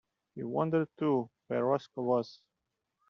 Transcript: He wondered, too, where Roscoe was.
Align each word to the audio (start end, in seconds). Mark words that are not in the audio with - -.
He 0.33 0.41
wondered, 0.41 0.87
too, 0.97 1.29
where 1.45 1.63
Roscoe 1.63 2.01
was. 2.01 2.41